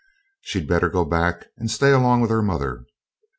[0.41, 2.85] She'd better go back and stay along with her mother.